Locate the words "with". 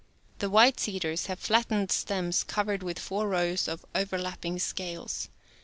2.81-2.97